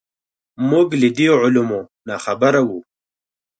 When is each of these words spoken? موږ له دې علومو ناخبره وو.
موږ 0.69 0.87
له 1.01 1.09
دې 1.17 1.27
علومو 1.41 1.79
ناخبره 2.09 2.61
وو. 2.67 2.79